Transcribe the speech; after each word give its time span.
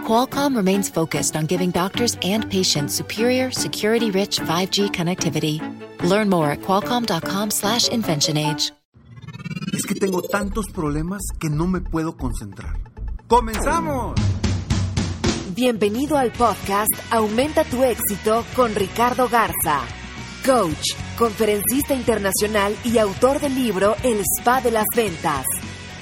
Qualcomm 0.00 0.56
remains 0.56 0.88
focused 0.88 1.36
on 1.36 1.46
giving 1.46 1.70
doctors 1.70 2.16
and 2.22 2.50
patients 2.50 2.94
superior, 2.94 3.50
security-rich 3.50 4.40
5G 4.40 4.90
connectivity. 4.90 5.60
Learn 6.02 6.28
more 6.28 6.50
at 6.50 6.60
qualcomm.com/slash 6.62 7.88
inventionage. 7.88 8.72
Es 9.72 9.86
que 9.86 9.94
tengo 9.94 10.22
tantos 10.22 10.66
problemas 10.72 11.20
que 11.38 11.48
no 11.48 11.66
me 11.66 11.80
puedo 11.80 12.16
concentrar. 12.16 12.76
¡Comenzamos! 13.28 14.14
Bienvenido 15.54 16.16
al 16.16 16.32
podcast 16.32 16.92
Aumenta 17.10 17.64
tu 17.64 17.82
éxito 17.84 18.44
con 18.56 18.74
Ricardo 18.74 19.28
Garza, 19.28 19.82
coach, 20.44 20.94
conferencista 21.18 21.94
internacional 21.94 22.74
y 22.84 22.98
autor 22.98 23.40
del 23.40 23.54
libro 23.54 23.94
El 24.02 24.20
Spa 24.20 24.60
de 24.60 24.70
las 24.70 24.86
Ventas. 24.96 25.44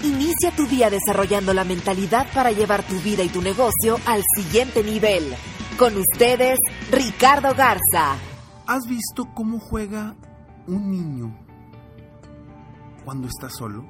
Inicia 0.05 0.53
tu 0.55 0.65
día 0.67 0.91
desarrollando 0.91 1.53
la 1.53 1.65
mentalidad 1.65 2.29
para 2.33 2.53
llevar 2.53 2.87
tu 2.87 2.95
vida 3.01 3.25
y 3.25 3.29
tu 3.29 3.43
negocio 3.43 3.99
al 4.07 4.23
siguiente 4.37 4.85
nivel. 4.85 5.35
Con 5.77 5.97
ustedes, 5.97 6.57
Ricardo 6.93 7.53
Garza. 7.57 8.17
¿Has 8.69 8.87
visto 8.87 9.25
cómo 9.35 9.59
juega 9.59 10.15
un 10.69 10.91
niño 10.93 11.37
cuando 13.05 13.27
está 13.27 13.51
solo? 13.51 13.85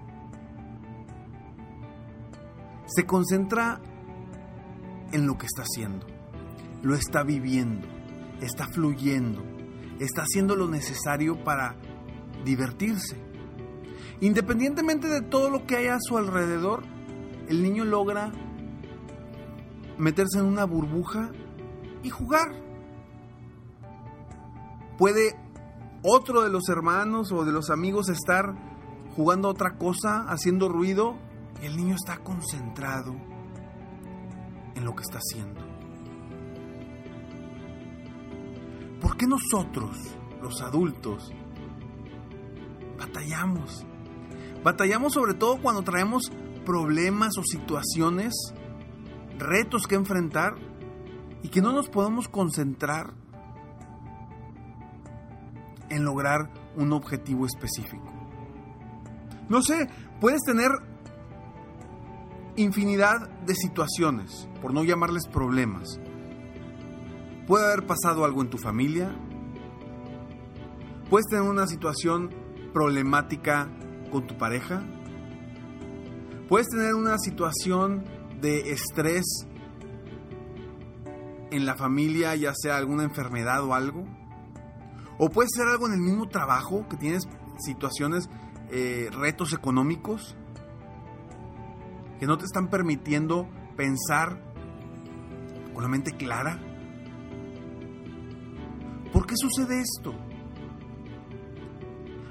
Se 2.86 3.05
concentra 3.05 3.78
en 5.12 5.27
lo 5.27 5.36
que 5.36 5.44
está 5.44 5.62
haciendo, 5.62 6.06
lo 6.83 6.94
está 6.94 7.22
viviendo, 7.22 7.86
está 8.40 8.66
fluyendo, 8.68 9.42
está 10.00 10.22
haciendo 10.22 10.56
lo 10.56 10.68
necesario 10.68 11.44
para 11.44 11.77
divertirse. 12.46 13.27
Independientemente 14.20 15.08
de 15.08 15.22
todo 15.22 15.50
lo 15.50 15.66
que 15.66 15.77
hay 15.77 15.86
a 15.86 15.98
su 16.00 16.19
alrededor, 16.19 16.83
el 17.48 17.62
niño 17.62 17.84
logra 17.84 18.33
meterse 19.97 20.38
en 20.38 20.47
una 20.47 20.64
burbuja 20.64 21.30
y 22.02 22.11
jugar. 22.11 22.48
Puede 24.96 25.36
otro 26.02 26.42
de 26.42 26.50
los 26.50 26.69
hermanos 26.69 27.30
o 27.33 27.44
de 27.44 27.52
los 27.52 27.70
amigos 27.70 28.08
estar 28.08 28.55
jugando 29.14 29.48
otra 29.48 29.77
cosa, 29.77 30.24
haciendo 30.28 30.69
ruido, 30.69 31.16
y 31.62 31.66
el 31.66 31.77
niño 31.77 31.96
está 31.96 32.19
concentrado 32.19 33.16
en 34.74 34.84
lo 34.84 34.94
que 34.94 35.02
está 35.02 35.19
haciendo. 35.19 35.61
¿Por 39.00 39.16
qué 39.16 39.27
nosotros, 39.27 39.96
los 40.41 40.61
adultos, 40.62 41.33
batallamos? 42.96 43.88
Batallamos 44.69 45.14
sobre 45.14 45.33
todo 45.33 45.62
cuando 45.62 45.83
traemos 45.83 46.30
problemas 46.66 47.38
o 47.38 47.42
situaciones, 47.42 48.34
retos 49.38 49.86
que 49.86 49.94
enfrentar 49.94 50.56
y 51.42 51.48
que 51.48 51.62
no 51.62 51.72
nos 51.72 51.88
podemos 51.88 52.28
concentrar 52.28 53.14
en 55.89 56.05
lograr 56.05 56.50
un 56.77 56.92
objetivo 56.92 57.46
específico. 57.46 58.12
No 59.48 59.62
sé, 59.62 59.89
puedes 60.20 60.42
tener 60.42 60.70
infinidad 62.56 63.27
de 63.46 63.55
situaciones, 63.55 64.50
por 64.61 64.74
no 64.74 64.84
llamarles 64.84 65.27
problemas. 65.28 65.98
Puede 67.46 67.64
haber 67.64 67.86
pasado 67.86 68.23
algo 68.23 68.42
en 68.42 68.50
tu 68.50 68.58
familia. 68.58 69.17
Puedes 71.08 71.27
tener 71.29 71.48
una 71.48 71.67
situación 71.67 72.29
problemática 72.74 73.70
con 74.11 74.27
tu 74.27 74.36
pareja. 74.36 74.83
Puedes 76.48 76.69
tener 76.69 76.95
una 76.95 77.19
situación 77.19 78.05
de 78.41 78.70
estrés 78.73 79.24
en 81.51 81.67
la 81.67 81.77
familia, 81.77 82.35
ya 82.36 82.52
sea 82.55 82.77
alguna 82.77 83.05
enfermedad 83.05 83.63
o 83.64 83.74
algo. 83.74 84.05
O 85.18 85.30
puede 85.30 85.48
ser 85.55 85.67
algo 85.67 85.86
en 85.86 85.95
el 85.95 86.01
mismo 86.01 86.29
trabajo, 86.29 86.86
que 86.89 86.97
tienes 86.97 87.29
situaciones, 87.58 88.29
eh, 88.70 89.11
retos 89.13 89.52
económicos, 89.52 90.36
que 92.20 92.27
no 92.27 92.39
te 92.39 92.45
están 92.45 92.68
permitiendo 92.68 93.48
pensar 93.77 94.42
con 95.73 95.83
la 95.83 95.89
mente 95.89 96.13
clara. 96.17 96.61
¿Por 99.13 99.27
qué 99.27 99.35
sucede 99.36 99.80
esto? 99.80 100.14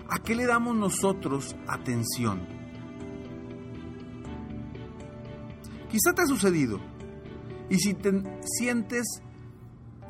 ¿A 0.10 0.20
qué 0.20 0.36
le 0.36 0.46
damos 0.46 0.76
nosotros 0.76 1.56
atención? 1.68 2.48
Quizá 5.90 6.14
te 6.14 6.22
ha 6.22 6.26
sucedido. 6.26 6.80
Y 7.70 7.78
si 7.80 7.94
te 7.94 8.12
sientes 8.46 9.22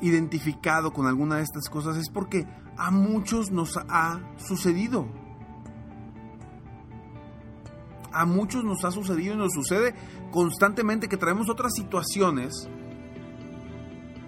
identificado 0.00 0.92
con 0.92 1.06
alguna 1.06 1.36
de 1.36 1.42
estas 1.42 1.68
cosas 1.68 1.96
es 1.96 2.08
porque 2.08 2.46
a 2.76 2.90
muchos 2.90 3.50
nos 3.50 3.76
ha 3.76 4.20
sucedido. 4.36 5.08
A 8.12 8.24
muchos 8.24 8.64
nos 8.64 8.84
ha 8.84 8.90
sucedido 8.90 9.34
y 9.34 9.38
nos 9.38 9.52
sucede 9.52 9.94
constantemente 10.30 11.08
que 11.08 11.16
traemos 11.16 11.48
otras 11.50 11.72
situaciones 11.74 12.68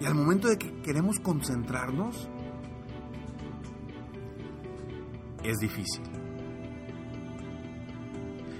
y 0.01 0.05
al 0.05 0.15
momento 0.15 0.47
de 0.47 0.57
que 0.57 0.81
queremos 0.81 1.19
concentrarnos, 1.19 2.27
es 5.43 5.57
difícil. 5.57 6.03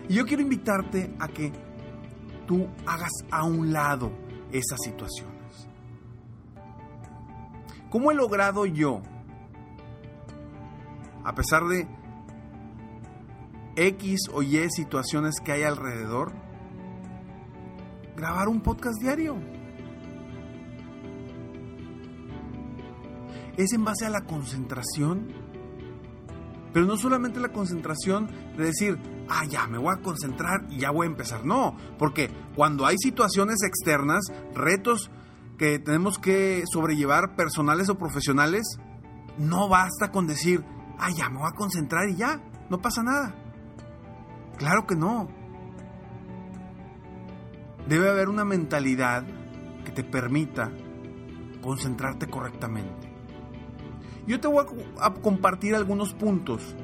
Y 0.09 0.15
yo 0.15 0.25
quiero 0.25 0.41
invitarte 0.43 1.15
a 1.19 1.27
que 1.27 1.51
tú 2.45 2.67
hagas 2.85 3.11
a 3.31 3.45
un 3.45 3.71
lado 3.71 4.11
esas 4.51 4.79
situaciones. 4.83 5.67
¿Cómo 7.89 8.11
he 8.11 8.15
logrado 8.15 8.65
yo, 8.65 9.01
a 11.23 11.33
pesar 11.33 11.63
de 11.65 11.87
X 13.75 14.21
o 14.33 14.41
Y 14.41 14.69
situaciones 14.69 15.35
que 15.43 15.51
hay 15.51 15.63
alrededor, 15.63 16.33
grabar 18.15 18.47
un 18.47 18.61
podcast 18.61 19.01
diario? 19.01 19.37
Es 23.57 23.73
en 23.73 23.83
base 23.83 24.05
a 24.05 24.09
la 24.09 24.21
concentración 24.21 25.40
pero 26.73 26.85
no 26.85 26.97
solamente 26.97 27.39
la 27.39 27.51
concentración 27.51 28.29
de 28.57 28.65
decir, 28.65 28.97
ah, 29.29 29.45
ya, 29.45 29.67
me 29.67 29.77
voy 29.77 29.93
a 29.93 30.01
concentrar 30.01 30.65
y 30.69 30.79
ya 30.79 30.91
voy 30.91 31.07
a 31.07 31.09
empezar. 31.09 31.45
No, 31.45 31.75
porque 31.97 32.29
cuando 32.55 32.85
hay 32.85 32.95
situaciones 32.97 33.63
externas, 33.63 34.21
retos 34.53 35.11
que 35.57 35.79
tenemos 35.79 36.17
que 36.17 36.63
sobrellevar 36.71 37.35
personales 37.35 37.89
o 37.89 37.97
profesionales, 37.97 38.63
no 39.37 39.67
basta 39.67 40.11
con 40.11 40.27
decir, 40.27 40.63
ah, 40.97 41.09
ya, 41.15 41.29
me 41.29 41.39
voy 41.39 41.49
a 41.51 41.55
concentrar 41.55 42.09
y 42.09 42.15
ya, 42.15 42.41
no 42.69 42.81
pasa 42.81 43.03
nada. 43.03 43.35
Claro 44.57 44.85
que 44.87 44.95
no. 44.95 45.27
Debe 47.87 48.09
haber 48.09 48.29
una 48.29 48.45
mentalidad 48.45 49.25
que 49.83 49.91
te 49.91 50.03
permita 50.03 50.71
concentrarte 51.61 52.27
correctamente. 52.27 53.10
Yo 54.27 54.39
te 54.39 54.47
voy 54.47 54.65
a, 54.99 55.13
compartir 55.13 55.75
algunos 55.75 56.13
puntos 56.13 56.75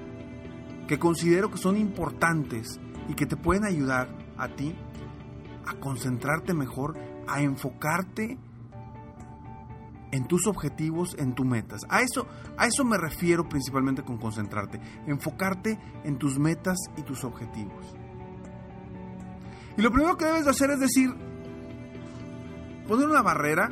que 0.87 0.97
considero 0.97 1.51
que 1.51 1.57
son 1.57 1.77
importantes 1.77 2.79
y 3.09 3.13
que 3.13 3.25
te 3.25 3.37
pueden 3.37 3.65
ayudar 3.65 4.09
a 4.37 4.49
ti 4.49 4.75
a 5.65 5.75
concentrarte 5.75 6.53
mejor, 6.53 6.97
a 7.27 7.41
enfocarte 7.41 8.37
en 10.11 10.25
tus 10.27 10.47
objetivos, 10.47 11.15
en 11.19 11.33
tus 11.33 11.45
metas. 11.45 11.81
A 11.89 12.01
eso, 12.01 12.25
a 12.57 12.65
eso 12.65 12.83
me 12.85 12.97
refiero 12.97 13.47
principalmente 13.47 14.03
con 14.03 14.17
concentrarte, 14.17 14.79
enfocarte 15.05 15.77
en 16.05 16.17
tus 16.17 16.39
metas 16.39 16.77
y 16.95 17.03
tus 17.03 17.23
objetivos. 17.23 17.95
Y 19.77 19.81
lo 19.81 19.91
primero 19.91 20.17
que 20.17 20.25
debes 20.25 20.45
de 20.45 20.51
hacer 20.51 20.71
es 20.71 20.79
decir, 20.79 21.13
poner 22.87 23.07
una 23.07 23.21
barrera 23.21 23.69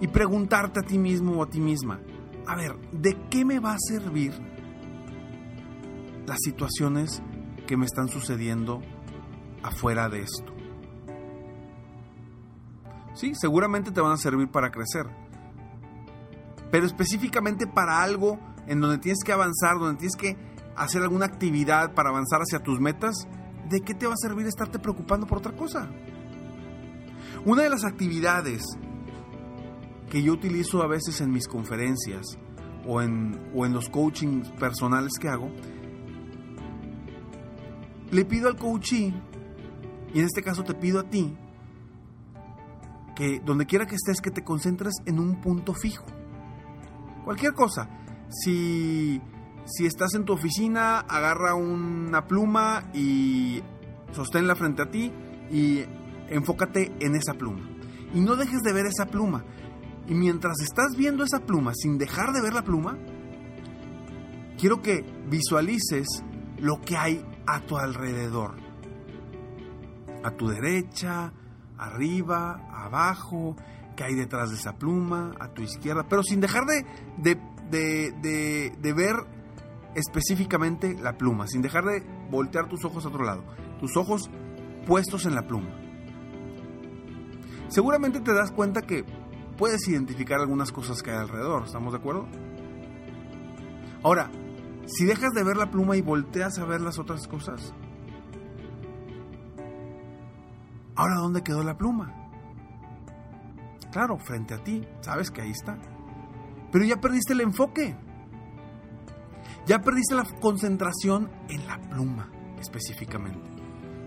y 0.00 0.08
preguntarte 0.08 0.80
a 0.80 0.82
ti 0.82 0.98
mismo 0.98 1.32
o 1.32 1.42
a 1.42 1.46
ti 1.46 1.60
misma, 1.60 2.00
a 2.46 2.56
ver, 2.56 2.76
¿de 2.92 3.16
qué 3.30 3.44
me 3.44 3.60
va 3.60 3.74
a 3.74 3.78
servir 3.78 4.32
las 6.26 6.38
situaciones 6.42 7.22
que 7.66 7.76
me 7.76 7.86
están 7.86 8.08
sucediendo 8.08 8.82
afuera 9.62 10.08
de 10.08 10.22
esto? 10.22 10.54
Sí, 13.14 13.32
seguramente 13.34 13.90
te 13.90 14.00
van 14.00 14.12
a 14.12 14.16
servir 14.16 14.48
para 14.48 14.70
crecer, 14.70 15.06
pero 16.70 16.86
específicamente 16.86 17.66
para 17.66 18.02
algo 18.02 18.38
en 18.66 18.80
donde 18.80 18.98
tienes 18.98 19.22
que 19.24 19.32
avanzar, 19.32 19.78
donde 19.78 19.98
tienes 19.98 20.16
que 20.16 20.36
hacer 20.76 21.02
alguna 21.02 21.26
actividad 21.26 21.92
para 21.92 22.10
avanzar 22.10 22.40
hacia 22.40 22.62
tus 22.62 22.80
metas, 22.80 23.28
¿de 23.68 23.80
qué 23.80 23.94
te 23.94 24.06
va 24.06 24.14
a 24.14 24.16
servir 24.16 24.46
estarte 24.46 24.78
preocupando 24.78 25.26
por 25.26 25.38
otra 25.38 25.52
cosa? 25.52 25.90
Una 27.44 27.62
de 27.62 27.70
las 27.70 27.84
actividades 27.84 28.62
que 30.10 30.22
yo 30.22 30.32
utilizo 30.32 30.82
a 30.82 30.88
veces 30.88 31.20
en 31.20 31.30
mis 31.30 31.48
conferencias 31.48 32.36
o 32.86 33.00
en, 33.00 33.50
o 33.54 33.64
en 33.64 33.72
los 33.72 33.88
coachings 33.88 34.50
personales 34.50 35.12
que 35.18 35.28
hago, 35.28 35.50
le 38.10 38.24
pido 38.24 38.48
al 38.48 38.56
coachee, 38.56 39.14
y 40.12 40.18
en 40.18 40.24
este 40.24 40.42
caso 40.42 40.64
te 40.64 40.74
pido 40.74 40.98
a 41.00 41.04
ti, 41.04 41.32
que 43.14 43.40
donde 43.40 43.66
quiera 43.66 43.86
que 43.86 43.94
estés, 43.94 44.20
que 44.20 44.30
te 44.30 44.42
concentres 44.42 44.94
en 45.06 45.20
un 45.20 45.40
punto 45.40 45.74
fijo. 45.74 46.04
Cualquier 47.24 47.52
cosa. 47.52 47.88
Si, 48.28 49.20
si 49.64 49.86
estás 49.86 50.14
en 50.14 50.24
tu 50.24 50.32
oficina, 50.32 51.00
agarra 51.00 51.54
una 51.54 52.26
pluma 52.26 52.90
y 52.94 53.62
sosténla 54.12 54.56
frente 54.56 54.82
a 54.82 54.90
ti 54.90 55.12
y 55.50 55.84
enfócate 56.28 56.92
en 57.00 57.14
esa 57.14 57.34
pluma. 57.34 57.68
Y 58.14 58.20
no 58.20 58.36
dejes 58.36 58.62
de 58.62 58.72
ver 58.72 58.86
esa 58.86 59.06
pluma. 59.06 59.44
Y 60.10 60.14
mientras 60.14 60.60
estás 60.60 60.96
viendo 60.96 61.22
esa 61.22 61.38
pluma, 61.38 61.72
sin 61.72 61.96
dejar 61.96 62.32
de 62.32 62.42
ver 62.42 62.52
la 62.52 62.64
pluma, 62.64 62.98
quiero 64.58 64.82
que 64.82 65.04
visualices 65.28 66.24
lo 66.58 66.80
que 66.80 66.96
hay 66.96 67.24
a 67.46 67.60
tu 67.60 67.76
alrededor. 67.76 68.56
A 70.24 70.32
tu 70.32 70.48
derecha, 70.48 71.32
arriba, 71.78 72.60
abajo, 72.72 73.54
que 73.94 74.02
hay 74.02 74.16
detrás 74.16 74.50
de 74.50 74.56
esa 74.56 74.76
pluma, 74.76 75.36
a 75.38 75.54
tu 75.54 75.62
izquierda, 75.62 76.04
pero 76.08 76.24
sin 76.24 76.40
dejar 76.40 76.64
de, 76.64 76.84
de, 77.70 78.72
de, 78.76 78.92
ver 78.92 79.14
específicamente 79.94 80.96
la 81.00 81.16
pluma, 81.16 81.46
sin 81.46 81.62
dejar 81.62 81.84
de 81.84 82.04
voltear 82.32 82.68
tus 82.68 82.84
ojos 82.84 83.04
a 83.04 83.08
otro 83.10 83.24
lado, 83.24 83.44
tus 83.78 83.96
ojos 83.96 84.28
puestos 84.88 85.24
en 85.24 85.36
la 85.36 85.46
pluma. 85.46 85.70
Seguramente 87.68 88.20
te 88.20 88.34
das 88.34 88.50
cuenta 88.50 88.82
que 88.82 89.04
puedes 89.60 89.86
identificar 89.88 90.40
algunas 90.40 90.72
cosas 90.72 91.02
que 91.02 91.10
hay 91.10 91.18
alrededor, 91.18 91.64
¿estamos 91.66 91.92
de 91.92 91.98
acuerdo? 91.98 92.26
Ahora, 94.02 94.30
si 94.86 95.04
dejas 95.04 95.34
de 95.34 95.44
ver 95.44 95.58
la 95.58 95.70
pluma 95.70 95.98
y 95.98 96.00
volteas 96.00 96.58
a 96.58 96.64
ver 96.64 96.80
las 96.80 96.98
otras 96.98 97.28
cosas, 97.28 97.74
ahora 100.96 101.16
¿dónde 101.16 101.42
quedó 101.42 101.62
la 101.62 101.76
pluma? 101.76 102.30
Claro, 103.92 104.16
frente 104.16 104.54
a 104.54 104.64
ti, 104.64 104.82
sabes 105.02 105.30
que 105.30 105.42
ahí 105.42 105.50
está. 105.50 105.76
Pero 106.72 106.86
ya 106.86 106.96
perdiste 106.96 107.34
el 107.34 107.42
enfoque. 107.42 107.94
Ya 109.66 109.80
perdiste 109.80 110.14
la 110.14 110.24
concentración 110.40 111.30
en 111.50 111.66
la 111.66 111.78
pluma 111.82 112.30
específicamente. 112.58 113.50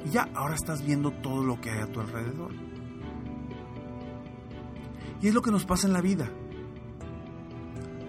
Y 0.03 0.09
ya 0.09 0.27
ahora 0.33 0.55
estás 0.55 0.83
viendo 0.83 1.11
todo 1.11 1.43
lo 1.43 1.61
que 1.61 1.69
hay 1.69 1.81
a 1.81 1.91
tu 1.91 1.99
alrededor. 1.99 2.72
Y 5.23 5.29
es 5.29 5.33
lo 5.33 5.41
que 5.41 5.49
nos 5.49 5.65
pasa 5.65 5.87
en 5.87 5.93
la 5.93 6.01
vida. 6.01 6.29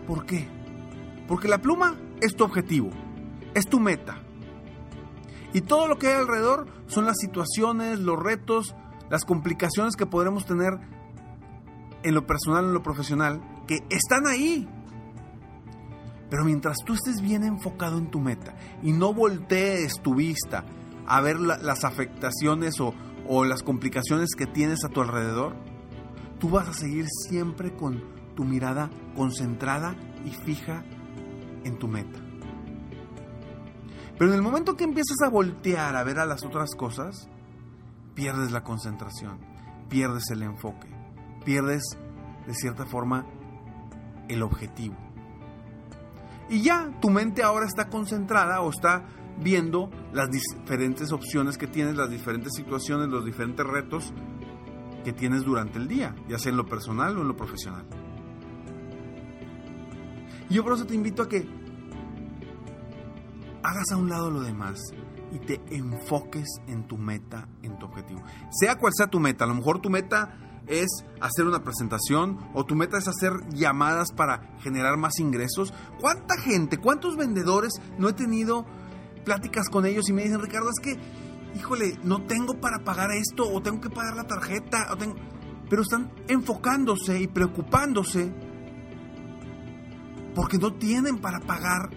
¿Por 0.07 0.27
qué? 0.27 0.47
Porque 1.27 1.49
la 1.49 1.63
pluma 1.63 1.97
es 2.21 2.37
tu 2.37 2.45
objetivo, 2.45 2.91
es 3.55 3.67
tu 3.67 3.81
meta. 3.81 4.19
Y 5.55 5.63
todo 5.63 5.89
lo 5.89 5.97
que 5.97 6.09
hay 6.09 6.15
alrededor 6.15 6.67
son 6.89 7.07
las 7.07 7.17
situaciones, 7.19 8.01
los 8.01 8.19
retos, 8.19 8.75
las 9.09 9.25
complicaciones 9.25 9.97
que 9.97 10.05
podremos 10.05 10.45
tener 10.45 10.79
en 12.03 12.15
lo 12.15 12.27
personal, 12.27 12.67
en 12.67 12.75
lo 12.75 12.83
profesional, 12.83 13.41
que 13.67 13.79
están 13.89 14.27
ahí. 14.27 14.69
Pero 16.29 16.45
mientras 16.45 16.79
tú 16.85 16.95
estés 16.95 17.21
bien 17.21 17.45
enfocado 17.45 17.97
en 17.97 18.11
tu 18.11 18.21
meta 18.21 18.57
y 18.83 18.93
no 18.93 19.15
voltees 19.15 20.01
tu 20.03 20.17
vista 20.17 20.65
a 21.07 21.21
ver 21.21 21.39
las 21.39 21.85
afectaciones 21.85 22.81
o, 22.81 22.93
las 23.45 23.63
complicaciones 23.63 24.31
que 24.37 24.47
tienes 24.47 24.85
a 24.85 24.89
tu 24.89 25.01
alrededor, 25.01 25.55
tú 26.44 26.50
vas 26.50 26.69
a 26.69 26.75
seguir 26.75 27.06
siempre 27.08 27.75
con 27.75 28.02
tu 28.37 28.44
mirada 28.44 28.91
concentrada 29.17 29.96
y 30.26 30.31
fija 30.31 30.85
en 31.64 31.79
tu 31.79 31.88
meta. 31.88 32.19
Pero 34.19 34.31
en 34.31 34.37
el 34.37 34.43
momento 34.43 34.76
que 34.76 34.85
empiezas 34.85 35.17
a 35.25 35.31
voltear 35.31 35.96
a 35.96 36.05
ver 36.05 36.19
a 36.19 36.26
las 36.26 36.44
otras 36.44 36.75
cosas, 36.75 37.31
pierdes 38.14 38.52
la 38.52 38.62
concentración, 38.62 39.38
pierdes 39.88 40.29
el 40.32 40.43
enfoque, 40.43 40.87
pierdes 41.46 41.82
de 42.46 42.55
cierta 42.55 42.85
forma 42.85 43.25
el 44.29 44.43
objetivo. 44.43 44.96
Y 46.50 46.61
ya 46.61 46.91
tu 47.00 47.08
mente 47.08 47.43
ahora 47.43 47.64
está 47.64 47.88
concentrada 47.88 48.61
o 48.61 48.69
está 48.69 49.06
viendo 49.38 49.88
las 50.12 50.29
diferentes 50.29 51.11
opciones 51.11 51.56
que 51.56 51.69
tienes, 51.69 51.96
las 51.96 52.11
diferentes 52.11 52.52
situaciones, 52.55 53.08
los 53.08 53.25
diferentes 53.25 53.67
retos 53.67 54.12
que 55.05 55.12
tienes 55.12 55.45
durante 55.45 55.79
el 55.79 55.87
día, 55.87 56.15
ya 56.29 56.39
sea 56.39 56.51
en 56.51 56.56
lo 56.56 56.67
personal 56.67 57.17
o 57.17 57.21
en 57.21 57.29
lo 57.29 57.37
profesional. 57.37 57.85
Y 60.49 60.55
yo 60.55 60.65
por 60.65 60.75
eso 60.75 60.87
te 60.87 60.95
invito 60.95 61.23
a 61.23 61.29
que 61.29 61.47
hagas 63.62 63.93
a 63.93 63.97
un 63.97 64.09
lado 64.09 64.31
lo 64.31 64.41
demás 64.41 64.81
y 65.33 65.39
te 65.39 65.61
enfoques 65.71 66.61
en 66.67 66.87
tu 66.87 66.97
meta, 66.97 67.49
en 67.62 67.79
tu 67.79 67.87
objetivo. 67.87 68.23
Sea 68.51 68.79
cual 68.79 68.93
sea 68.95 69.06
tu 69.06 69.21
meta, 69.21 69.45
a 69.45 69.49
lo 69.49 69.55
mejor 69.55 69.81
tu 69.81 69.91
meta 69.91 70.39
es 70.67 71.05
hacer 71.21 71.47
una 71.47 71.62
presentación 71.62 72.39
o 72.55 72.65
tu 72.65 72.75
meta 72.75 72.99
es 72.99 73.09
hacer 73.09 73.33
llamadas 73.51 74.12
para 74.12 74.56
generar 74.61 74.97
más 74.97 75.19
ingresos. 75.19 75.73
¿Cuánta 76.01 76.37
gente, 76.39 76.79
cuántos 76.79 77.17
vendedores 77.17 77.73
no 77.99 78.09
he 78.09 78.12
tenido 78.12 78.65
pláticas 79.25 79.69
con 79.69 79.87
ellos 79.87 80.09
y 80.09 80.12
me 80.12 80.23
dicen, 80.23 80.41
Ricardo, 80.41 80.71
es 80.71 80.81
que, 80.81 80.99
híjole, 81.55 81.99
no 82.03 82.23
tengo 82.23 82.61
para 82.61 82.85
pagar 82.85 83.11
esto 83.12 83.51
o 83.51 83.62
tengo 83.62 83.81
que 83.81 83.91
pagar 83.91 84.17
la 84.17 84.25
tarjeta, 84.25 84.89
o 84.93 84.97
tengo... 84.97 85.15
pero 85.69 85.83
están 85.83 86.11
enfocándose 86.29 87.21
y 87.21 87.27
preocupándose 87.27 88.33
porque 90.35 90.59
no 90.59 90.73
tienen 90.75 91.19
para 91.19 91.41
pagar 91.41 91.91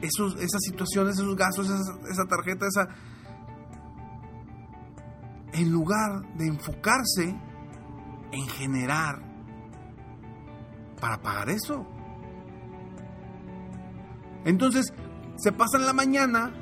esos, 0.00 0.36
esas 0.36 0.60
situaciones, 0.62 1.16
esos 1.16 1.36
gastos, 1.36 1.68
esa, 1.68 2.24
tarjeta, 2.24 2.66
esa... 2.66 2.88
En 5.52 5.70
lugar 5.70 6.22
de 6.36 6.46
enfocarse 6.46 7.36
en 8.32 8.48
generar 8.48 9.20
para 11.00 11.20
pagar 11.20 11.50
eso. 11.50 11.86
Entonces, 14.44 14.92
se 15.36 15.52
pasan 15.52 15.84
la 15.84 15.92
mañana 15.92 16.52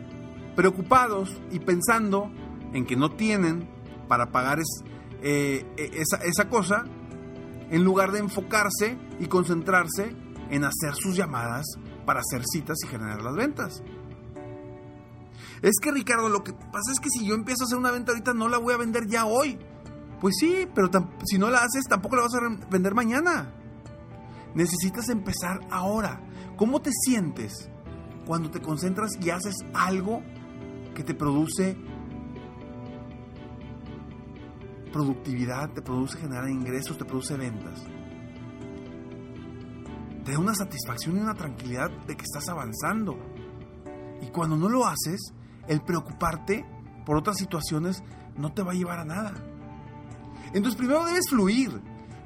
preocupados 0.59 1.41
y 1.53 1.61
pensando 1.61 2.33
en 2.73 2.85
que 2.85 2.97
no 2.97 3.12
tienen 3.12 3.71
para 4.09 4.33
pagar 4.33 4.59
eh, 5.23 5.65
e, 5.77 5.91
esa, 6.00 6.17
esa 6.25 6.49
cosa, 6.49 6.83
en 7.71 7.85
lugar 7.85 8.11
de 8.11 8.19
enfocarse 8.19 8.99
y 9.21 9.27
concentrarse 9.27 10.17
en 10.50 10.65
hacer 10.65 10.97
sus 10.97 11.15
llamadas 11.15 11.65
para 12.05 12.23
hacer 12.23 12.43
citas 12.45 12.77
y 12.85 12.88
generar 12.88 13.23
las 13.23 13.37
ventas. 13.37 13.85
Es 15.62 15.79
que 15.81 15.93
Ricardo, 15.93 16.29
lo 16.29 16.43
que 16.43 16.53
pasa 16.53 16.91
es 16.91 16.99
que 16.99 17.09
si 17.09 17.25
yo 17.25 17.37
empiezo 17.37 17.62
a 17.62 17.67
hacer 17.67 17.79
una 17.79 17.93
venta 17.93 18.11
ahorita 18.11 18.35
no 18.35 18.49
la 18.49 18.59
voy 18.59 18.75
a 18.75 18.79
vender 18.79 19.07
ya 19.07 19.27
hoy. 19.27 19.61
Pues 20.21 20.35
sí, 20.41 20.67
pero 20.75 20.91
si 21.25 21.38
no 21.38 21.50
la 21.50 21.59
haces 21.59 21.85
tampoco 21.88 22.17
la 22.17 22.23
vas 22.23 22.35
a 22.35 22.69
vender 22.69 22.97
mañana. 22.97 23.55
Necesitas 24.57 25.09
empezar 25.09 25.61
ahora. 25.71 26.21
¿Cómo 26.57 26.83
te 26.83 26.91
sientes 26.91 27.71
cuando 28.27 28.50
te 28.50 28.61
concentras 28.61 29.12
y 29.21 29.31
haces 29.31 29.55
algo 29.73 30.21
que 30.99 31.05
te 31.05 31.14
produce 31.14 31.76
productividad, 34.93 35.73
te 35.73 35.81
produce 35.81 36.19
generar 36.19 36.50
ingresos, 36.50 36.99
te 36.99 37.05
produce 37.05 37.37
ventas? 37.37 37.85
te 40.25 40.33
da 40.33 40.40
una 40.40 40.55
satisfacción 40.55 41.17
y 41.17 41.21
una 41.21 41.35
tranquilidad 41.35 41.90
de 42.07 42.14
que 42.14 42.23
estás 42.23 42.50
avanzando. 42.50 43.17
Y 44.21 44.26
cuando 44.26 44.59
no 44.59 44.69
lo 44.69 44.85
haces, 44.85 45.33
el 45.69 45.81
preocuparte 45.81 46.67
por 47.07 47.17
otras 47.17 47.38
situaciones 47.38 48.02
no 48.37 48.52
te 48.52 48.62
va 48.62 48.73
a 48.73 48.75
llevar 48.75 48.99
a 48.99 49.07
nada. 49.07 49.33
Entonces 50.52 50.76
primero 50.76 51.07
debes 51.07 51.31
fluir, 51.31 51.81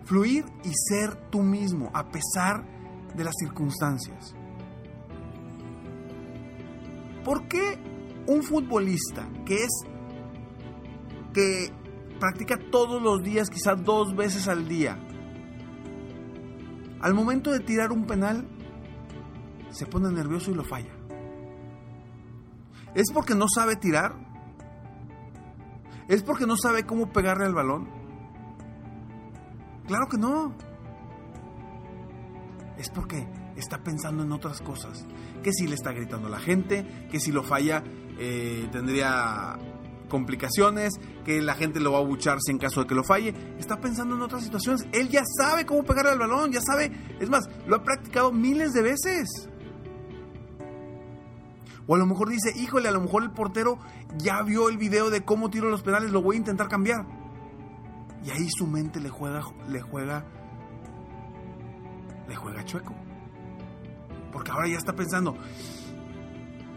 fluir 0.05 0.45
y 0.65 0.73
ser 0.75 1.15
tú 1.31 1.43
mismo 1.43 1.93
a 1.95 2.11
pesar 2.11 2.65
de 3.15 3.23
las 3.23 3.35
circunstancias. 3.39 4.35
¿Por 7.25 7.47
qué 7.47 7.79
un 8.27 8.43
futbolista 8.43 9.29
que 9.45 9.65
es 9.65 9.71
que 11.33 11.73
practica 12.21 12.59
todos 12.71 13.03
los 13.03 13.23
días, 13.23 13.51
quizás 13.51 13.83
dos 13.85 14.15
veces 14.15 14.49
al 14.49 14.69
día, 14.69 14.99
al 17.01 17.15
momento 17.15 17.51
de 17.51 17.61
tirar 17.61 17.91
un 17.91 18.07
penal, 18.07 18.47
se 19.71 19.87
pone 19.87 20.11
nervioso 20.11 20.51
y 20.51 20.55
lo 20.55 20.63
falla. 20.63 20.93
¿Es 22.95 23.11
porque 23.13 23.35
no 23.35 23.47
sabe 23.53 23.77
tirar? 23.77 24.15
¿Es 26.09 26.23
porque 26.23 26.47
no 26.47 26.57
sabe 26.57 26.85
cómo 26.85 27.11
pegarle 27.11 27.47
al 27.47 27.55
balón? 27.55 27.89
Claro 29.87 30.09
que 30.09 30.19
no. 30.19 30.55
Es 32.77 32.91
porque 32.91 33.27
está 33.57 33.79
pensando 33.83 34.23
en 34.23 34.33
otras 34.33 34.61
cosas. 34.61 35.07
Que 35.43 35.53
si 35.53 35.67
le 35.67 35.75
está 35.75 35.93
gritando 35.93 36.29
a 36.29 36.31
la 36.31 36.39
gente, 36.39 37.09
que 37.11 37.19
si 37.19 37.33
lo 37.33 37.43
falla 37.43 37.83
eh, 38.25 38.69
tendría 38.71 39.59
complicaciones, 40.09 40.93
que 41.25 41.43
la 41.43 41.55
gente 41.55 41.81
lo 41.81 41.91
va 41.91 41.99
a 41.99 42.03
bucharse 42.03 42.53
en 42.53 42.59
caso 42.59 42.83
de 42.83 42.87
que 42.87 42.95
lo 42.95 43.03
falle. 43.03 43.35
Está 43.59 43.81
pensando 43.81 44.15
en 44.15 44.23
otras 44.23 44.45
situaciones. 44.45 44.87
Él 44.93 45.09
ya 45.09 45.23
sabe 45.25 45.67
cómo 45.67 45.83
pegarle 45.83 46.13
al 46.13 46.21
balón, 46.21 46.53
ya 46.53 46.61
sabe. 46.61 46.93
Es 47.19 47.29
más, 47.29 47.49
lo 47.67 47.75
ha 47.75 47.83
practicado 47.83 48.31
miles 48.31 48.73
de 48.75 48.83
veces. 48.83 49.49
O 51.89 51.97
a 51.97 51.99
lo 51.99 52.07
mejor 52.07 52.29
dice, 52.29 52.53
híjole, 52.55 52.89
a 52.89 52.93
lo 52.93 53.01
mejor 53.01 53.25
el 53.25 53.33
portero 53.33 53.79
ya 54.19 54.41
vio 54.43 54.69
el 54.69 54.77
video 54.77 55.11
de 55.11 55.25
cómo 55.25 55.51
tiro 55.51 55.69
los 55.69 55.83
penales, 55.83 56.13
lo 56.13 56.23
voy 56.23 56.37
a 56.37 56.39
intentar 56.39 56.69
cambiar. 56.69 57.05
Y 58.25 58.31
ahí 58.31 58.49
su 58.57 58.69
mente 58.69 59.01
le 59.01 59.09
juega, 59.09 59.43
le 59.69 59.81
juega, 59.81 60.25
le 62.29 62.37
juega 62.37 62.65
chueco. 62.65 62.95
Porque 64.31 64.53
ahora 64.53 64.69
ya 64.69 64.79
está 64.79 64.95
pensando, 64.95 65.37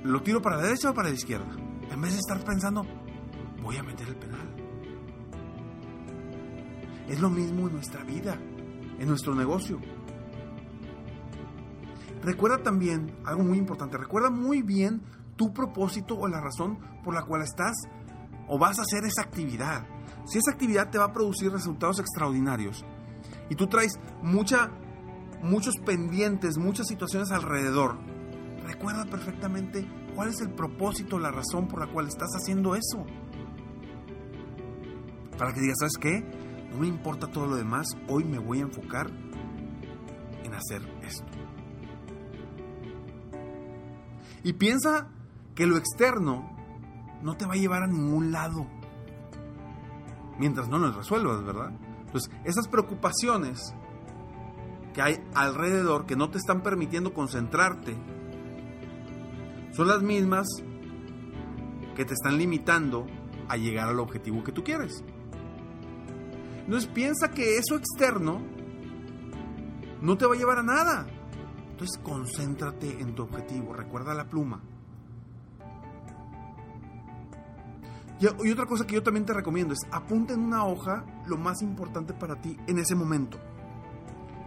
¿lo 0.06 0.22
tiro 0.22 0.42
para 0.42 0.58
la 0.58 0.64
derecha 0.64 0.92
o 0.92 0.94
para 0.94 1.10
la 1.10 1.16
izquierda? 1.16 1.52
En 1.92 2.02
vez 2.02 2.14
de 2.14 2.20
estar 2.20 2.44
pensando, 2.44 2.86
voy 3.62 3.78
a 3.78 3.84
meter 3.84 4.08
el 4.08 4.16
penal. 4.16 4.56
Es 7.08 7.20
lo 7.20 7.30
mismo 7.30 7.68
en 7.68 7.74
nuestra 7.74 8.04
vida, 8.04 8.38
en 9.00 9.08
nuestro 9.08 9.34
negocio. 9.36 9.80
Recuerda 12.24 12.64
también 12.64 13.16
algo 13.26 13.44
muy 13.44 13.58
importante, 13.58 13.98
recuerda 13.98 14.30
muy 14.30 14.62
bien 14.62 15.02
tu 15.36 15.54
propósito 15.54 16.16
o 16.16 16.28
la 16.28 16.42
razón 16.42 16.80
por 17.04 17.14
la 17.14 17.24
cual 17.24 17.42
estás 17.42 17.76
o 18.48 18.58
vas 18.58 18.80
a 18.80 18.84
hacer 18.84 19.04
esa 19.06 19.24
actividad. 19.24 19.88
Si 20.26 20.40
esa 20.40 20.52
actividad 20.52 20.90
te 20.90 20.98
va 20.98 21.06
a 21.06 21.14
producir 21.14 21.52
resultados 21.52 22.00
extraordinarios 22.00 22.84
y 23.50 23.56
tú 23.56 23.68
traes 23.68 24.00
mucha, 24.24 24.72
muchos 25.44 25.76
pendientes, 25.86 26.58
muchas 26.58 26.88
situaciones 26.88 27.32
alrededor, 27.32 28.00
recuerda 28.66 29.06
perfectamente 29.06 29.88
cuál 30.16 30.30
es 30.30 30.42
el 30.42 30.50
propósito, 30.50 31.20
la 31.20 31.32
razón 31.32 31.68
por 31.68 31.80
la 31.80 31.92
cual 31.92 32.08
estás 32.08 32.30
haciendo 32.36 32.76
eso. 32.76 33.06
Para 35.38 35.54
que 35.54 35.62
digas, 35.62 35.78
¿sabes 35.80 35.98
qué? 36.00 36.24
No 36.72 36.80
me 36.80 36.88
importa 36.88 37.28
todo 37.28 37.48
lo 37.48 37.56
demás, 37.56 37.88
hoy 38.08 38.24
me 38.24 38.40
voy 38.40 38.60
a 38.60 38.64
enfocar 38.64 39.10
en 40.44 40.54
hacer 40.54 40.82
esto. 41.04 41.26
Y 44.44 44.54
piensa 44.54 45.10
que 45.56 45.66
lo 45.66 45.78
externo 45.78 46.56
no 47.22 47.36
te 47.36 47.46
va 47.46 47.54
a 47.54 47.58
llevar 47.58 47.84
a 47.84 47.88
ningún 47.88 48.32
lado. 48.32 48.68
Mientras 50.38 50.68
no 50.70 50.78
lo 50.78 50.92
resuelvas, 50.92 51.44
¿verdad? 51.44 51.72
Entonces, 52.06 52.32
esas 52.44 52.68
preocupaciones 52.68 53.74
que 54.94 55.02
hay 55.02 55.24
alrededor 55.34 56.06
que 56.06 56.16
no 56.16 56.30
te 56.30 56.38
están 56.38 56.62
permitiendo 56.62 57.14
concentrarte 57.14 57.98
son 59.76 59.88
las 59.88 60.02
mismas 60.02 60.48
que 61.96 62.06
te 62.06 62.14
están 62.14 62.38
limitando 62.38 63.06
a 63.48 63.58
llegar 63.58 63.90
al 63.90 64.00
objetivo 64.00 64.44
que 64.44 64.52
tú 64.52 64.64
quieres. 64.64 65.04
Entonces 66.66 66.90
piensa 66.90 67.30
que 67.30 67.58
eso 67.58 67.76
externo 67.76 68.42
no 70.02 70.18
te 70.18 70.26
va 70.26 70.36
a 70.36 70.38
llevar 70.38 70.60
a 70.60 70.64
nada. 70.64 71.08
Entonces 71.72 72.00
concéntrate 72.02 73.02
en 73.02 73.16
tu 73.16 73.24
objetivo, 73.24 73.74
recuerda 73.74 74.14
la 74.14 74.30
pluma. 74.30 74.62
Y, 78.20 78.28
otra 78.50 78.66
cosa 78.66 78.88
que 78.88 78.96
yo 78.96 79.04
también 79.04 79.26
te 79.26 79.34
recomiendo 79.34 79.74
es 79.74 79.80
apunta 79.92 80.34
en 80.34 80.40
una 80.40 80.66
hoja 80.66 81.06
lo 81.28 81.38
más 81.38 81.62
importante 81.62 82.14
para 82.14 82.40
ti 82.40 82.58
en 82.68 82.80
ese 82.80 82.96
momento. 82.96 83.38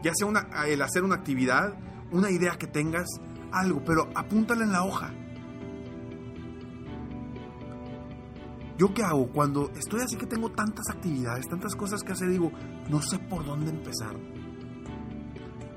Ya 0.02 0.12
sea 0.14 0.28
el 0.66 0.80
hacer 0.80 1.04
una 1.04 1.16
actividad, 1.16 1.74
una 2.10 2.30
idea 2.30 2.56
que 2.56 2.66
tengas, 2.66 3.06
algo, 3.52 3.82
pero 3.84 4.08
apúntala 4.14 4.64
en 4.64 4.72
la 4.72 4.84
hoja. 4.84 5.10
¿Yo 8.78 8.94
qué 8.94 9.02
hago? 9.02 9.28
Cuando 9.32 9.70
estoy 9.76 10.02
así 10.02 10.16
que 10.16 10.26
tengo 10.26 10.50
tantas 10.50 10.88
actividades, 10.88 11.48
tantas 11.48 11.74
cosas 11.74 12.02
que 12.02 12.12
hacer, 12.12 12.28
digo, 12.28 12.52
no 12.88 13.02
sé 13.02 13.18
por 13.18 13.44
dónde 13.44 13.70
empezar. 13.70 14.14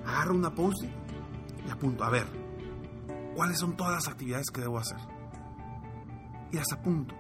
Agarro 0.06 0.36
una 0.36 0.54
post 0.54 0.84
y 1.66 1.70
apunto, 1.70 2.04
a 2.04 2.12
ver, 2.12 2.28
¿cuáles 3.36 3.58
son 3.58 3.76
todas 3.76 3.94
las 3.94 4.08
actividades 4.08 4.52
que 4.52 4.62
debo 4.62 4.78
hacer? 4.78 5.00
Y 6.52 6.58
las 6.58 6.72
apunto. 6.72 7.16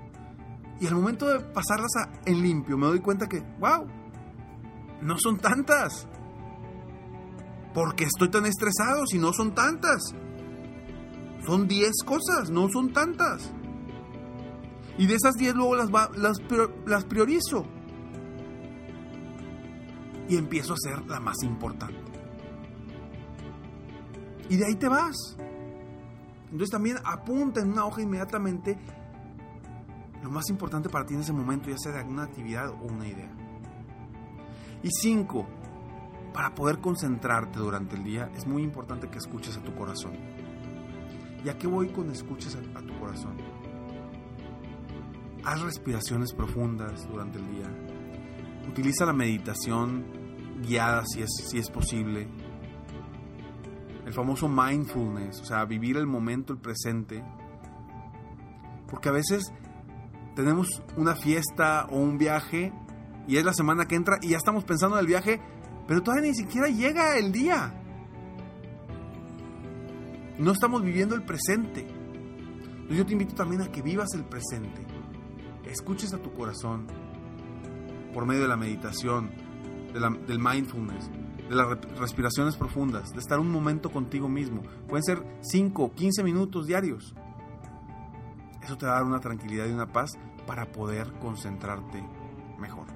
Y 0.79 0.87
al 0.87 0.95
momento 0.95 1.27
de 1.27 1.39
pasarlas 1.39 1.91
en 2.25 2.41
limpio, 2.41 2.77
me 2.77 2.85
doy 2.87 2.99
cuenta 2.99 3.27
que, 3.27 3.41
wow, 3.59 3.87
no 5.01 5.15
son 5.17 5.37
tantas. 5.39 6.07
Porque 7.73 8.03
estoy 8.03 8.29
tan 8.29 8.45
estresado 8.45 9.05
si 9.07 9.17
no 9.17 9.33
son 9.33 9.55
tantas. 9.55 10.13
Son 11.45 11.67
10 11.67 11.91
cosas, 12.05 12.49
no 12.49 12.69
son 12.69 12.93
tantas. 12.93 13.51
Y 14.97 15.07
de 15.07 15.15
esas 15.15 15.35
10 15.35 15.55
luego 15.55 15.75
las, 15.75 15.89
las, 16.17 16.37
las 16.85 17.05
priorizo. 17.05 17.65
Y 20.29 20.37
empiezo 20.37 20.73
a 20.73 20.75
hacer 20.75 21.05
la 21.07 21.19
más 21.19 21.41
importante. 21.43 22.11
Y 24.49 24.57
de 24.57 24.65
ahí 24.65 24.75
te 24.75 24.87
vas. 24.87 25.37
Entonces 26.45 26.69
también 26.69 26.97
apunta 27.03 27.61
en 27.61 27.71
una 27.71 27.85
hoja 27.85 28.01
inmediatamente 28.01 28.77
lo 30.21 30.29
más 30.29 30.49
importante 30.49 30.89
para 30.89 31.05
ti 31.05 31.15
en 31.15 31.21
ese 31.21 31.33
momento, 31.33 31.69
ya 31.69 31.77
sea 31.77 31.93
de 31.93 31.99
alguna 31.99 32.23
actividad 32.23 32.69
o 32.69 32.83
una 32.83 33.07
idea. 33.07 33.31
Y 34.83 34.89
cinco, 34.91 35.47
para 36.33 36.53
poder 36.53 36.79
concentrarte 36.79 37.59
durante 37.59 37.95
el 37.95 38.03
día, 38.03 38.31
es 38.35 38.45
muy 38.45 38.63
importante 38.63 39.09
que 39.09 39.17
escuches 39.17 39.57
a 39.57 39.63
tu 39.63 39.73
corazón. 39.75 40.13
¿Y 41.43 41.49
a 41.49 41.57
qué 41.57 41.67
voy 41.67 41.89
con 41.89 42.11
escuches 42.11 42.55
a, 42.55 42.79
a 42.79 42.81
tu 42.81 42.97
corazón? 42.99 43.37
Haz 45.43 45.61
respiraciones 45.61 46.33
profundas 46.33 47.07
durante 47.07 47.39
el 47.39 47.47
día. 47.49 47.67
Utiliza 48.69 49.05
la 49.05 49.13
meditación 49.13 50.05
guiada 50.61 51.03
si 51.05 51.21
es, 51.21 51.29
si 51.49 51.57
es 51.57 51.69
posible 51.69 52.27
el 54.11 54.13
famoso 54.13 54.49
mindfulness, 54.49 55.39
o 55.39 55.45
sea, 55.45 55.63
vivir 55.63 55.95
el 55.95 56.05
momento, 56.05 56.51
el 56.51 56.59
presente. 56.59 57.23
Porque 58.89 59.07
a 59.07 59.13
veces 59.13 59.53
tenemos 60.35 60.83
una 60.97 61.15
fiesta 61.15 61.87
o 61.89 61.97
un 61.97 62.17
viaje 62.17 62.73
y 63.25 63.37
es 63.37 63.45
la 63.45 63.53
semana 63.53 63.85
que 63.85 63.95
entra 63.95 64.17
y 64.21 64.29
ya 64.29 64.37
estamos 64.37 64.65
pensando 64.65 64.97
en 64.97 65.01
el 65.01 65.07
viaje, 65.07 65.39
pero 65.87 66.03
todavía 66.03 66.29
ni 66.29 66.35
siquiera 66.35 66.67
llega 66.67 67.17
el 67.17 67.31
día. 67.31 67.80
No 70.41 70.51
estamos 70.53 70.81
viviendo 70.81 71.13
el 71.13 71.21
presente. 71.21 71.85
Yo 72.89 73.05
te 73.05 73.13
invito 73.13 73.35
también 73.35 73.61
a 73.61 73.71
que 73.71 73.83
vivas 73.83 74.09
el 74.15 74.25
presente. 74.25 74.83
Escuches 75.65 76.13
a 76.13 76.17
tu 76.17 76.33
corazón 76.33 76.87
por 78.11 78.25
medio 78.25 78.41
de 78.41 78.47
la 78.47 78.57
meditación, 78.57 79.29
del 79.93 80.39
mindfulness 80.39 81.11
de 81.47 81.55
las 81.55 81.67
respiraciones 81.99 82.55
profundas, 82.55 83.11
de 83.11 83.19
estar 83.19 83.39
un 83.39 83.51
momento 83.51 83.91
contigo 83.91 84.27
mismo. 84.29 84.63
Pueden 84.87 85.03
ser 85.03 85.23
5, 85.41 85.91
15 85.93 86.23
minutos 86.23 86.65
diarios. 86.65 87.13
Eso 88.63 88.77
te 88.77 88.87
va 88.87 88.93
a 88.93 88.95
dar 88.95 89.03
una 89.03 89.19
tranquilidad 89.19 89.67
y 89.67 89.71
una 89.71 89.91
paz 89.91 90.13
para 90.47 90.71
poder 90.71 91.13
concentrarte 91.19 92.03
mejor. 92.57 92.87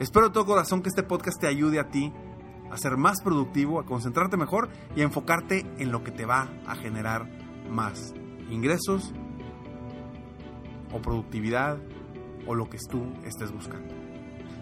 Espero 0.00 0.26
de 0.26 0.32
todo 0.32 0.46
corazón 0.46 0.82
que 0.82 0.88
este 0.88 1.04
podcast 1.04 1.40
te 1.40 1.46
ayude 1.46 1.78
a 1.78 1.88
ti 1.88 2.12
a 2.72 2.78
ser 2.78 2.96
más 2.96 3.20
productivo, 3.22 3.78
a 3.78 3.84
concentrarte 3.84 4.38
mejor 4.38 4.70
y 4.96 5.02
a 5.02 5.04
enfocarte 5.04 5.66
en 5.78 5.92
lo 5.92 6.02
que 6.02 6.10
te 6.10 6.24
va 6.24 6.48
a 6.66 6.74
generar 6.74 7.28
más 7.70 8.14
ingresos 8.50 9.12
o 10.92 11.00
productividad 11.00 11.78
o 12.46 12.54
lo 12.54 12.70
que 12.70 12.78
tú 12.90 13.04
estés 13.24 13.52
buscando. 13.52 13.94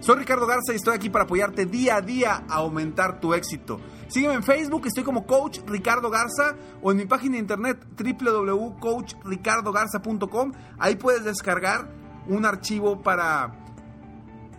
Soy 0.00 0.16
Ricardo 0.16 0.46
Garza 0.46 0.72
y 0.72 0.76
estoy 0.76 0.96
aquí 0.96 1.10
para 1.10 1.24
apoyarte 1.24 1.66
día 1.66 1.96
a 1.96 2.00
día 2.00 2.44
a 2.48 2.54
aumentar 2.54 3.20
tu 3.20 3.34
éxito. 3.34 3.78
Sígueme 4.08 4.32
en 4.34 4.42
Facebook, 4.42 4.86
estoy 4.86 5.04
como 5.04 5.26
Coach 5.26 5.60
Ricardo 5.66 6.08
Garza 6.10 6.56
o 6.80 6.90
en 6.90 6.96
mi 6.96 7.04
página 7.04 7.34
de 7.34 7.40
internet 7.40 7.86
www.coachricardogarza.com. 7.96 10.52
Ahí 10.78 10.96
puedes 10.96 11.22
descargar 11.24 11.90
un 12.26 12.46
archivo 12.46 13.02
para, 13.02 13.59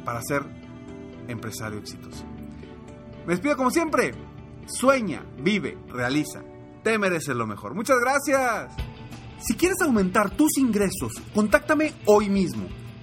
para 0.03 0.21
ser 0.21 0.43
empresario 1.27 1.79
exitoso. 1.79 2.25
Me 3.25 3.33
despido 3.33 3.57
como 3.57 3.71
siempre. 3.71 4.13
Sueña, 4.67 5.25
vive, 5.37 5.77
realiza. 5.87 6.43
Te 6.83 6.97
mereces 6.97 7.35
lo 7.35 7.47
mejor. 7.47 7.73
Muchas 7.73 7.97
gracias. 7.99 8.75
Si 9.39 9.55
quieres 9.55 9.81
aumentar 9.81 10.31
tus 10.31 10.57
ingresos, 10.57 11.13
contáctame 11.33 11.93
hoy 12.05 12.29
mismo. 12.29 12.67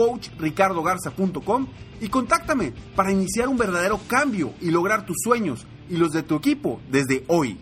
www.coachricardogarza.com 0.00 1.66
y 2.00 2.08
contáctame 2.08 2.72
para 2.96 3.12
iniciar 3.12 3.48
un 3.48 3.58
verdadero 3.58 4.00
cambio 4.08 4.52
y 4.60 4.70
lograr 4.70 5.04
tus 5.04 5.16
sueños 5.22 5.66
y 5.88 5.96
los 5.96 6.12
de 6.12 6.22
tu 6.22 6.36
equipo 6.36 6.80
desde 6.90 7.24
hoy. 7.28 7.58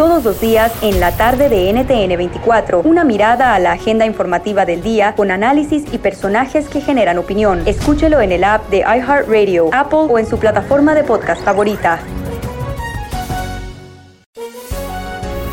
Todos 0.00 0.24
los 0.24 0.40
días 0.40 0.72
en 0.80 0.98
la 0.98 1.14
tarde 1.14 1.50
de 1.50 1.70
NTN 1.70 2.16
24, 2.16 2.80
una 2.86 3.04
mirada 3.04 3.54
a 3.54 3.58
la 3.58 3.72
agenda 3.72 4.06
informativa 4.06 4.64
del 4.64 4.82
día 4.82 5.14
con 5.14 5.30
análisis 5.30 5.84
y 5.92 5.98
personajes 5.98 6.70
que 6.70 6.80
generan 6.80 7.18
opinión. 7.18 7.60
Escúchelo 7.66 8.22
en 8.22 8.32
el 8.32 8.42
app 8.42 8.66
de 8.70 8.78
iHeartRadio, 8.78 9.68
Apple 9.74 10.06
o 10.08 10.18
en 10.18 10.26
su 10.26 10.38
plataforma 10.38 10.94
de 10.94 11.04
podcast 11.04 11.44
favorita. 11.44 11.98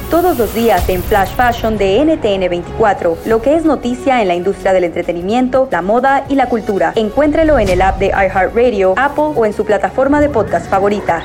Todos 0.10 0.38
los 0.38 0.56
días 0.56 0.88
en 0.88 1.04
Flash 1.04 1.36
Fashion 1.36 1.78
de 1.78 2.06
NTN 2.06 2.50
24, 2.50 3.18
lo 3.26 3.42
que 3.42 3.54
es 3.54 3.66
noticia 3.66 4.22
en 4.22 4.30
la 4.30 4.36
industria 4.36 4.72
del 4.72 4.86
entretenimiento, 4.86 5.68
la 5.70 5.82
moda 5.82 6.24
y 6.30 6.36
la 6.36 6.48
cultura. 6.48 6.94
Encuéntrelo 6.96 7.60
en 7.60 7.68
el 7.68 7.82
app 7.82 8.00
de 8.00 8.08
iHeartRadio, 8.08 8.94
Apple 8.96 9.34
o 9.36 9.46
en 9.46 9.52
su 9.52 9.66
plataforma 9.66 10.22
de 10.22 10.30
podcast 10.30 10.70
favorita. 10.70 11.22